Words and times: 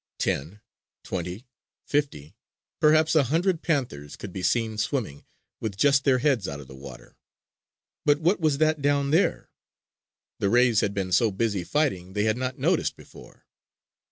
Ten, 0.17 0.61
twenty, 1.03 1.45
fifty, 1.85 2.35
perhaps 2.79 3.13
a 3.13 3.25
hundred 3.25 3.61
panthers 3.61 4.15
could 4.15 4.33
be 4.33 4.41
seen 4.41 4.79
swimming 4.79 5.25
with 5.59 5.77
just 5.77 6.05
their 6.05 6.17
heads 6.17 6.47
out 6.47 6.59
of 6.59 6.67
water. 6.69 7.17
But 8.03 8.19
what 8.19 8.39
was 8.39 8.57
that 8.57 8.81
down 8.81 9.11
there? 9.11 9.51
The 10.39 10.49
rays 10.49 10.81
had 10.81 10.95
been 10.95 11.11
so 11.11 11.29
busy 11.29 11.63
fighting 11.63 12.13
they 12.13 12.23
had 12.23 12.35
not 12.35 12.57
noticed 12.57 12.95
before. 12.95 13.45